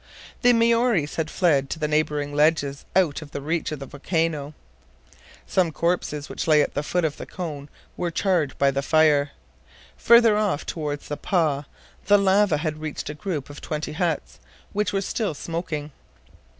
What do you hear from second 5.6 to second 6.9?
corpses which lay at the